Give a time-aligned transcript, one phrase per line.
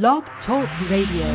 [0.00, 1.26] Blog Talk Radio.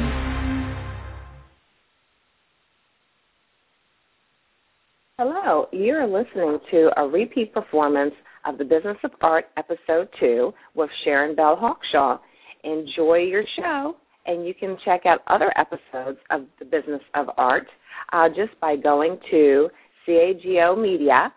[5.19, 8.15] Hello, you're listening to a repeat performance
[8.47, 12.19] of The Business of Art, Episode 2, with Sharon Belle Hawkshawe.
[12.63, 17.67] Enjoy your show, and you can check out other episodes of The Business of Art
[18.11, 19.69] uh, just by going to
[20.07, 21.31] CAGO Media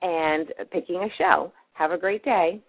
[0.00, 1.52] and picking a show.
[1.74, 2.62] Have a great day.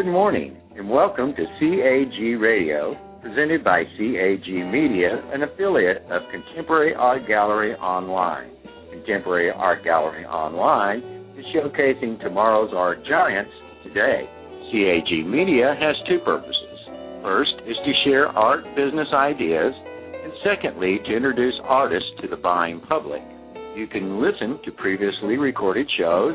[0.00, 6.94] Good morning, and welcome to CAG Radio, presented by CAG Media, an affiliate of Contemporary
[6.94, 8.50] Art Gallery Online.
[8.90, 11.00] Contemporary Art Gallery Online
[11.36, 13.50] is showcasing tomorrow's art giants
[13.84, 14.24] today.
[14.72, 16.78] CAG Media has two purposes.
[17.20, 22.80] First is to share art business ideas, and secondly, to introduce artists to the buying
[22.88, 23.20] public.
[23.76, 26.34] You can listen to previously recorded shows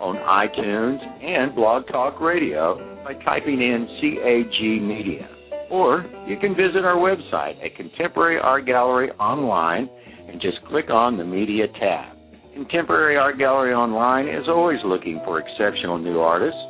[0.00, 5.28] on iTunes and Blog Talk Radio by typing in CAG Media.
[5.70, 9.88] Or you can visit our website at Contemporary Art Gallery Online
[10.28, 12.16] and just click on the Media tab.
[12.54, 16.60] Contemporary Art Gallery Online is always looking for exceptional new artists,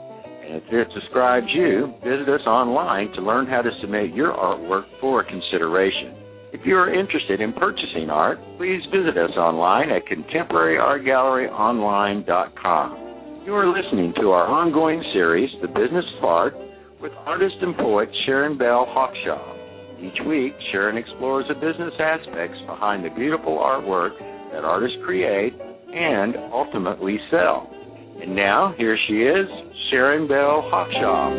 [0.45, 4.85] and if this describes you, visit us online to learn how to submit your artwork
[5.01, 6.15] for consideration.
[6.53, 13.04] If you are interested in purchasing art, please visit us online at contemporaryartgalleryonline.com.
[13.45, 16.55] You are listening to our ongoing series, The Business of Art,
[16.99, 20.01] with artist and poet Sharon Belle Hawkshawe.
[20.01, 24.17] Each week, Sharon explores the business aspects behind the beautiful artwork
[24.51, 27.69] that artists create and ultimately sell.
[28.23, 29.47] And now, here she is,
[29.91, 31.37] Sharon Belle Hawkshawe.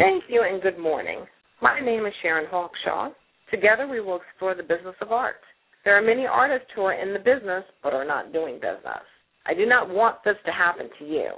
[0.00, 1.26] Thank you and good morning.
[1.60, 3.12] My name is Sharon Hawkshawe.
[3.50, 5.44] Together we will explore the business of art.
[5.84, 9.04] There are many artists who are in the business but are not doing business.
[9.48, 11.30] I do not want this to happen to you.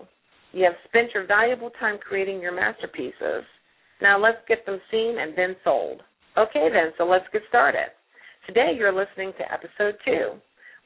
[0.53, 3.47] You have spent your valuable time creating your masterpieces.
[4.03, 6.03] Now let's get them seen and then sold.
[6.37, 7.87] Okay, then, so let's get started.
[8.49, 10.33] Today you're listening to episode two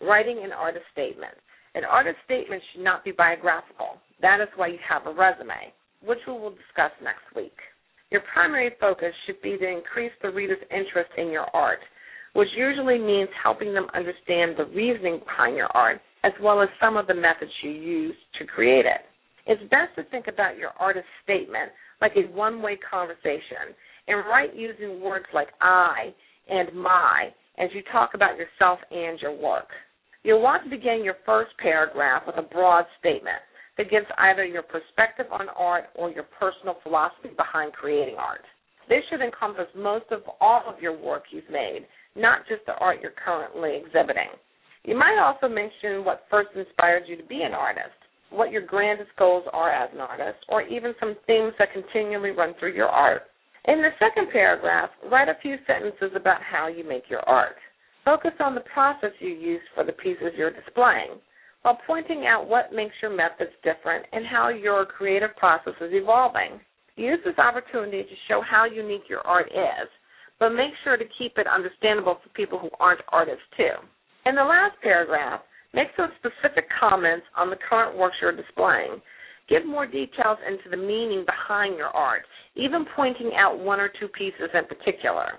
[0.06, 1.32] Writing an Artist Statement.
[1.74, 3.96] An artist statement should not be biographical.
[4.20, 5.72] That is why you have a resume,
[6.04, 7.56] which we will discuss next week.
[8.10, 11.80] Your primary focus should be to increase the reader's interest in your art,
[12.34, 16.96] which usually means helping them understand the reasoning behind your art as well as some
[16.96, 19.02] of the methods you use to create it.
[19.46, 21.70] It's best to think about your artist statement
[22.00, 23.76] like a one way conversation
[24.08, 26.14] and write using words like I
[26.48, 29.68] and my as you talk about yourself and your work.
[30.22, 33.44] You'll want to begin your first paragraph with a broad statement
[33.76, 38.40] that gives either your perspective on art or your personal philosophy behind creating art.
[38.88, 41.86] This should encompass most of all of your work you've made,
[42.16, 44.30] not just the art you're currently exhibiting.
[44.84, 47.96] You might also mention what first inspired you to be an artist,
[48.30, 52.54] what your grandest goals are as an artist, or even some themes that continually run
[52.58, 53.22] through your art.
[53.66, 57.56] In the second paragraph, write a few sentences about how you make your art.
[58.04, 61.16] Focus on the process you use for the pieces you're displaying,
[61.62, 66.60] while pointing out what makes your methods different and how your creative process is evolving.
[66.96, 69.88] Use this opportunity to show how unique your art is,
[70.38, 73.72] but make sure to keep it understandable for people who aren't artists too.
[74.26, 75.42] In the last paragraph,
[75.74, 79.02] make some specific comments on the current works you're displaying.
[79.48, 82.22] Give more details into the meaning behind your art,
[82.56, 85.32] even pointing out one or two pieces in particular.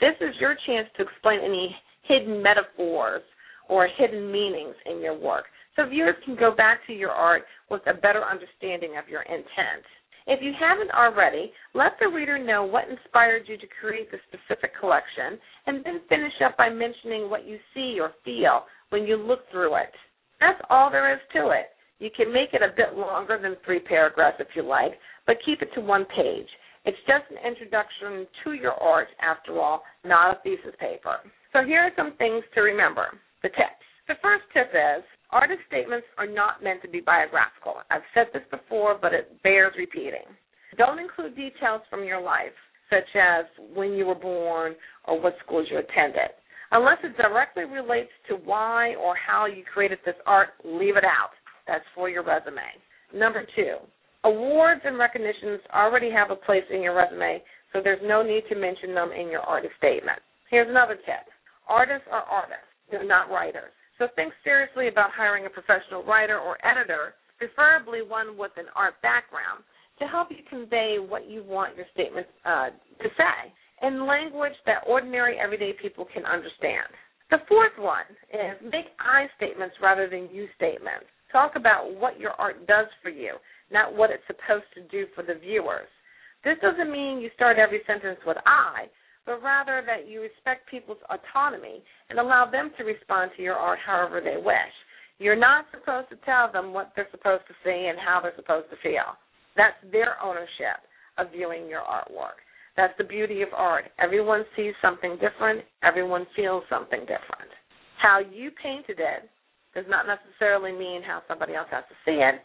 [0.00, 3.22] This is your chance to explain any hidden metaphors
[3.68, 7.82] or hidden meanings in your work so viewers can go back to your art with
[7.86, 9.84] a better understanding of your intent.
[10.28, 14.72] If you haven't already, let the reader know what inspired you to create the specific
[14.78, 19.40] collection, and then finish up by mentioning what you see or feel when you look
[19.50, 19.92] through it.
[20.38, 21.72] That's all there is to it.
[21.98, 24.92] You can make it a bit longer than three paragraphs if you like,
[25.26, 26.46] but keep it to one page.
[26.84, 31.16] It's just an introduction to your art, after all, not a thesis paper.
[31.54, 33.84] So here are some things to remember the tips.
[34.06, 37.74] The first tip is Artist statements are not meant to be biographical.
[37.90, 40.24] I've said this before, but it bears repeating.
[40.78, 42.56] Don't include details from your life,
[42.88, 43.44] such as
[43.74, 46.32] when you were born or what schools you attended.
[46.70, 51.30] Unless it directly relates to why or how you created this art, leave it out.
[51.66, 52.64] That's for your resume.
[53.14, 53.76] Number two,
[54.24, 57.42] awards and recognitions already have a place in your resume,
[57.72, 60.20] so there's no need to mention them in your artist statement.
[60.50, 61.28] Here's another tip
[61.68, 63.72] artists are artists, they're not writers.
[63.98, 68.94] So think seriously about hiring a professional writer or editor, preferably one with an art
[69.02, 69.62] background,
[69.98, 72.70] to help you convey what you want your statement uh,
[73.02, 73.52] to say
[73.82, 76.86] in language that ordinary everyday people can understand.
[77.30, 81.06] The fourth one is make I statements rather than you statements.
[81.30, 83.34] Talk about what your art does for you,
[83.70, 85.88] not what it's supposed to do for the viewers.
[86.44, 88.88] This doesn't mean you start every sentence with I,
[89.28, 93.78] but rather that you respect people's autonomy and allow them to respond to your art
[93.84, 94.72] however they wish.
[95.18, 98.70] You're not supposed to tell them what they're supposed to see and how they're supposed
[98.70, 99.20] to feel.
[99.54, 100.80] That's their ownership
[101.18, 102.40] of viewing your artwork.
[102.74, 103.84] That's the beauty of art.
[103.98, 107.52] Everyone sees something different, everyone feels something different.
[108.00, 109.28] How you painted it
[109.74, 112.40] does not necessarily mean how somebody else has to see it.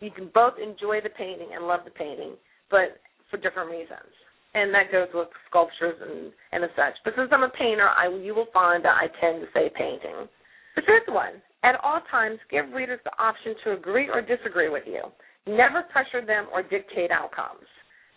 [0.00, 2.34] You can both enjoy the painting and love the painting,
[2.70, 4.12] but for different reasons.
[4.54, 6.94] And that goes with sculptures and, and such.
[7.04, 10.26] But since I'm a painter, I, you will find that I tend to say painting.
[10.74, 14.84] The fifth one, at all times, give readers the option to agree or disagree with
[14.86, 15.02] you.
[15.46, 17.66] Never pressure them or dictate outcomes.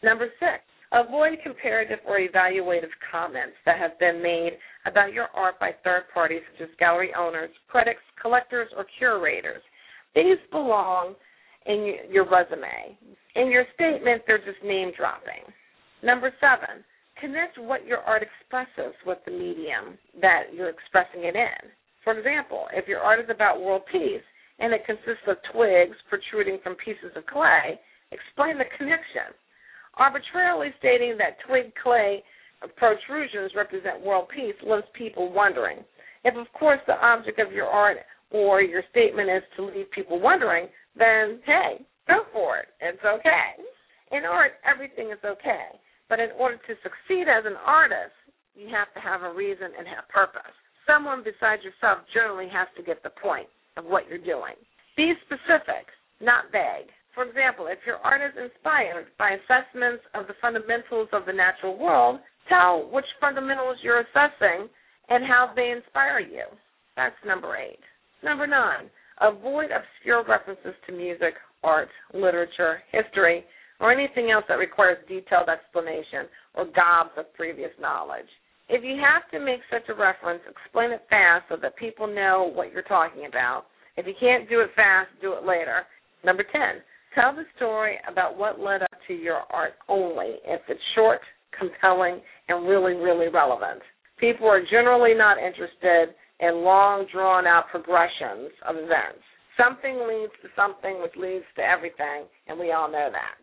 [0.04, 4.52] Number six, avoid comparative or evaluative comments that have been made
[4.86, 9.62] about your art by third parties such as gallery owners, critics, collectors, or curators.
[10.16, 11.16] These belong
[11.66, 12.98] in your resume.
[13.36, 15.44] In your statement, they're just name dropping.
[16.04, 16.84] Number seven,
[17.20, 21.70] connect what your art expresses with the medium that you're expressing it in.
[22.04, 24.26] For example, if your art is about world peace
[24.60, 27.80] and it consists of twigs protruding from pieces of clay,
[28.12, 29.34] explain the connection.
[29.98, 32.24] Arbitrarily stating that twig clay
[32.78, 35.80] protrusions represent world peace leaves people wondering.
[36.24, 37.98] If, of course, the object of your art
[38.30, 42.68] or your statement is to leave people wondering, then hey, go for it.
[42.80, 43.62] It's okay.
[44.12, 45.80] In art, everything is okay.
[46.12, 48.12] But in order to succeed as an artist,
[48.54, 50.52] you have to have a reason and have purpose.
[50.84, 53.48] Someone besides yourself generally has to get the point
[53.80, 54.60] of what you're doing.
[55.00, 55.88] Be specific,
[56.20, 56.92] not vague.
[57.16, 61.80] For example, if your art is inspired by assessments of the fundamentals of the natural
[61.80, 62.20] world,
[62.52, 64.68] tell which fundamentals you're assessing
[65.08, 66.44] and how they inspire you.
[66.98, 67.80] That's number eight.
[68.22, 68.92] Number nine,
[69.22, 73.46] avoid obscure references to music, art, literature, history,
[73.82, 78.30] or anything else that requires detailed explanation or gobs of previous knowledge.
[78.70, 82.50] If you have to make such a reference, explain it fast so that people know
[82.54, 83.66] what you're talking about.
[83.98, 85.82] If you can't do it fast, do it later.
[86.24, 86.62] Number 10,
[87.16, 91.20] tell the story about what led up to your art only if it's short,
[91.58, 93.82] compelling, and really, really relevant.
[94.20, 99.26] People are generally not interested in long, drawn out progressions of events.
[99.58, 103.42] Something leads to something, which leads to everything, and we all know that.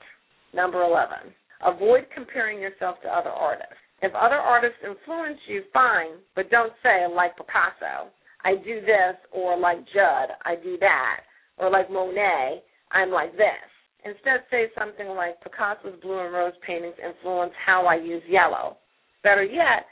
[0.55, 1.35] Number 11,
[1.65, 3.75] avoid comparing yourself to other artists.
[4.01, 8.11] If other artists influence you, fine, but don't say, like Picasso,
[8.45, 11.21] I do this, or like Judd, I do that,
[11.59, 12.63] or like Monet,
[12.93, 13.69] I'm like this.
[14.05, 18.77] Instead, say something like Picasso's blue and rose paintings influence how I use yellow.
[19.25, 19.87] Better yet,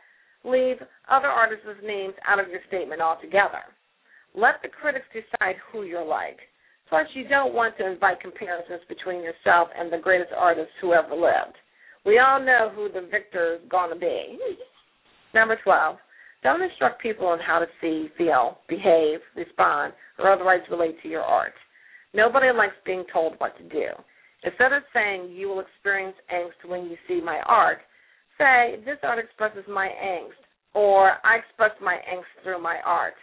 [0.45, 0.77] leave
[1.11, 3.67] other artists' names out of your statement altogether.
[4.35, 6.39] Let the critics decide who you're like.
[6.89, 11.15] Plus, you don't want to invite comparisons between yourself and the greatest artists who ever
[11.15, 11.57] lived.
[12.05, 14.39] We all know who the victor is going to be.
[15.35, 15.97] Number 12,
[16.43, 21.23] don't instruct people on how to see, feel, behave, respond, or otherwise relate to your
[21.23, 21.55] art.
[22.15, 23.89] Nobody likes being told what to do.
[24.45, 27.79] Instead of saying you will experience angst when you see my art,
[28.39, 30.39] say this art expresses my angst,
[30.73, 33.15] or I express my angst through my art.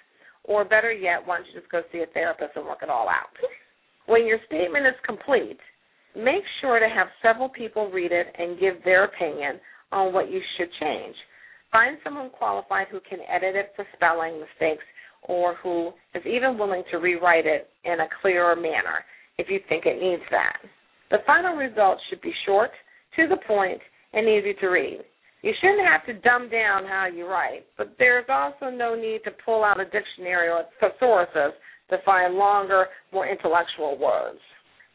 [0.46, 3.08] Or better yet, why don't you just go see a therapist and work it all
[3.08, 3.32] out?
[4.08, 5.60] When your statement is complete,
[6.16, 9.60] make sure to have several people read it and give their opinion
[9.92, 11.16] on what you should change.
[11.72, 14.84] Find someone qualified who can edit it for spelling mistakes
[15.24, 19.04] or who is even willing to rewrite it in a clearer manner
[19.38, 20.58] if you think it needs that.
[21.10, 22.72] The final result should be short,
[23.16, 23.80] to the point,
[24.14, 25.00] and easy to read.
[25.44, 29.32] You shouldn't have to dumb down how you write, but there's also no need to
[29.46, 31.52] pull out a dictionary or thesauruses
[31.90, 34.40] to find longer, more intellectual words.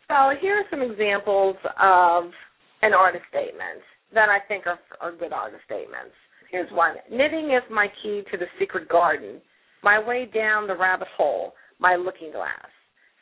[0.09, 2.33] So here are some examples of
[2.81, 6.17] an artist statement that I think are, are good artist statements.
[6.51, 6.95] Here's one.
[7.13, 9.43] Knitting is my key to the secret garden,
[9.83, 12.73] my way down the rabbit hole, my looking glass.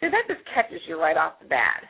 [0.00, 1.82] See, that just catches you right off the bat.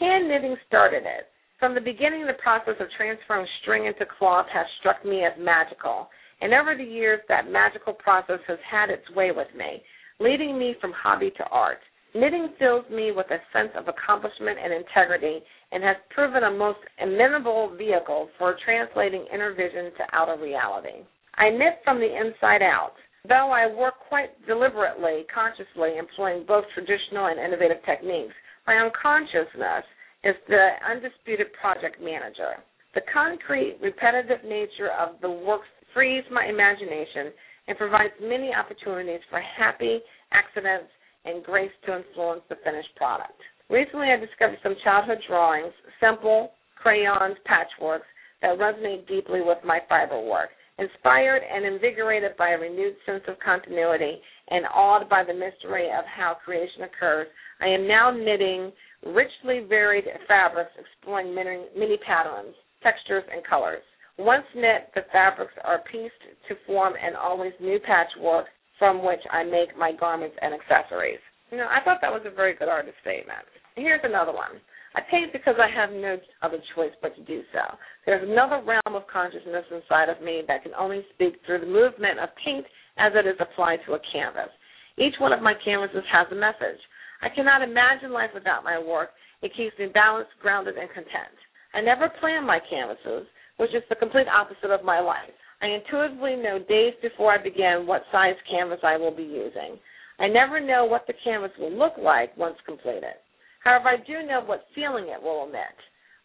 [0.00, 1.30] Hand knitting started it.
[1.58, 6.10] From the beginning, the process of transferring string into cloth has struck me as magical,
[6.42, 9.82] and over the years, that magical process has had its way with me,
[10.20, 11.78] leading me from hobby to art.
[12.14, 15.40] Knitting fills me with a sense of accomplishment and integrity
[15.72, 21.04] and has proven a most amenable vehicle for translating inner vision to outer reality.
[21.36, 22.94] I knit from the inside out.
[23.28, 28.34] Though I work quite deliberately, consciously, employing both traditional and innovative techniques,
[28.66, 29.84] my unconsciousness
[30.24, 32.62] is the undisputed project manager.
[32.94, 37.32] The concrete, repetitive nature of the work frees my imagination
[37.68, 40.00] and provides many opportunities for happy
[40.32, 40.90] accidents
[41.24, 43.36] and grace to influence the finished product.
[43.68, 48.06] Recently, I discovered some childhood drawings, simple crayons, patchworks
[48.42, 50.50] that resonate deeply with my fiber work.
[50.78, 54.20] Inspired and invigorated by a renewed sense of continuity
[54.50, 57.26] and awed by the mystery of how creation occurs,
[57.60, 58.70] I am now knitting
[59.04, 63.82] richly varied fabrics, exploring many, many patterns, textures, and colors.
[64.18, 68.46] Once knit, the fabrics are pieced to form an always new patchwork
[68.78, 71.20] from which I make my garments and accessories.
[71.50, 73.44] You know, I thought that was a very good artist statement.
[73.76, 74.60] Here's another one.
[74.96, 77.60] I paint because I have no other choice but to do so.
[78.06, 82.18] There's another realm of consciousness inside of me that can only speak through the movement
[82.18, 82.64] of paint
[82.96, 84.48] as it is applied to a canvas.
[84.96, 86.80] Each one of my canvases has a message.
[87.22, 89.10] I cannot imagine life without my work.
[89.42, 91.36] It keeps me balanced, grounded, and content.
[91.74, 93.26] I never plan my canvases,
[93.58, 95.32] which is the complete opposite of my life.
[95.62, 99.78] I intuitively know days before I begin what size canvas I will be using.
[100.18, 103.16] I never know what the canvas will look like once completed.
[103.64, 105.76] However, I do know what feeling it will emit.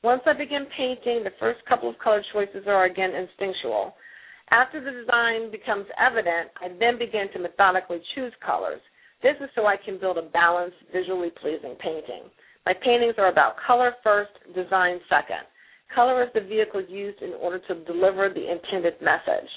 [0.04, 3.94] Once I begin painting, the first couple of color choices are again instinctual.
[4.52, 8.82] After the design becomes evident, I then begin to methodically choose colors.
[9.24, 12.26] This is so I can build a balanced, visually pleasing painting.
[12.66, 15.46] My paintings are about color first, design second.
[15.94, 19.50] Color is the vehicle used in order to deliver the intended message.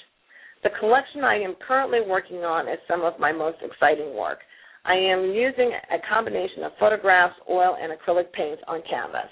[0.63, 4.39] The collection I am currently working on is some of my most exciting work.
[4.85, 9.29] I am using a combination of photographs, oil, and acrylic paints on canvas.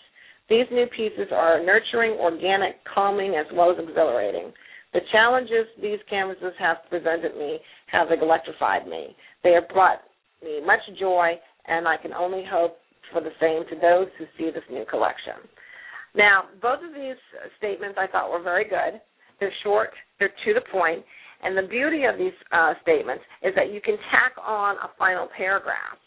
[0.50, 4.52] These new pieces are nurturing, organic, calming, as well as exhilarating.
[4.94, 9.16] The challenges these canvases have presented me have electrified me.
[9.44, 10.02] They have brought
[10.44, 11.34] me much joy,
[11.68, 12.78] and I can only hope
[13.12, 15.40] for the same to those who see this new collection.
[16.16, 17.18] Now, both of these
[17.58, 19.02] statements I thought were very good.
[19.40, 21.04] They're short, they're to the point,
[21.44, 25.28] and the beauty of these uh, statements is that you can tack on a final
[25.36, 26.00] paragraph.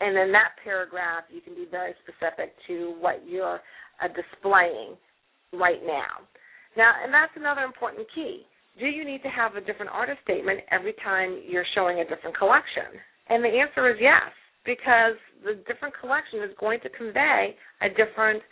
[0.00, 3.60] And in that paragraph, you can be very specific to what you're
[4.02, 4.96] uh, displaying
[5.52, 6.26] right now.
[6.76, 8.42] Now, and that's another important key.
[8.78, 12.36] Do you need to have a different artist statement every time you're showing a different
[12.36, 12.98] collection?
[13.28, 14.32] And the answer is yes,
[14.64, 18.42] because the different collection is going to convey a different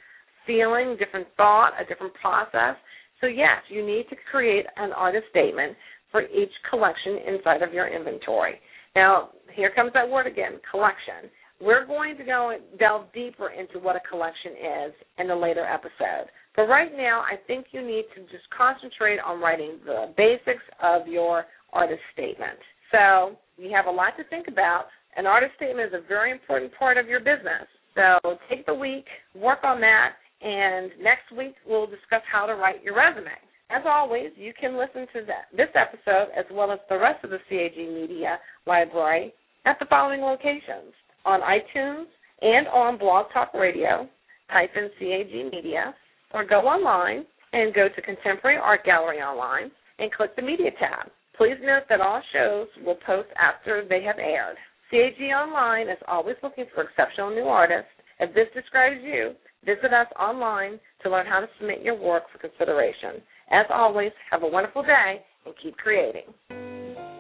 [0.47, 2.77] feeling, different thought, a different process.
[3.21, 5.77] So, yes, you need to create an artist statement
[6.11, 8.55] for each collection inside of your inventory.
[8.95, 11.31] Now, here comes that word again, collection.
[11.61, 16.29] We're going to go delve deeper into what a collection is in a later episode.
[16.57, 21.07] But right now, I think you need to just concentrate on writing the basics of
[21.07, 22.59] your artist statement.
[22.91, 24.87] So you have a lot to think about.
[25.17, 27.69] An artist statement is a very important part of your business.
[27.95, 29.05] So take the week,
[29.35, 33.31] work on that, and next week we'll discuss how to write your resume.
[33.71, 37.31] As always, you can listen to that, this episode as well as the rest of
[37.31, 39.33] the CAG Media Library
[39.65, 40.93] at the following locations
[41.25, 42.05] on iTunes
[42.43, 44.09] and on Blog Talk Radio,
[44.51, 45.95] type in CAG Media,
[46.35, 51.11] or go online and go to Contemporary Art Gallery Online and click the Media tab.
[51.43, 54.55] Please note that all shows will post after they have aired.
[54.93, 57.91] CAG Online is always looking for exceptional new artists.
[58.21, 59.33] If this describes you,
[59.67, 63.21] visit us online to learn how to submit your work for consideration.
[63.51, 66.31] As always, have a wonderful day and keep creating.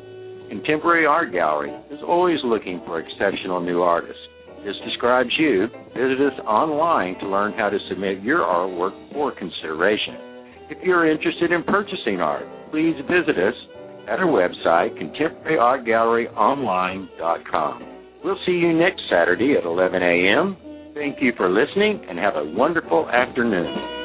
[0.49, 4.23] Contemporary Art Gallery is always looking for exceptional new artists.
[4.65, 5.67] This describes you.
[5.95, 10.15] Visit us online to learn how to submit your artwork for consideration.
[10.71, 13.55] If you're interested in purchasing art, please visit us
[14.09, 17.83] at our website, contemporaryartgalleryonline.com.
[18.25, 20.57] We'll see you next Saturday at 11 a.m.
[20.95, 23.96] Thank you for listening and have a wonderful afternoon.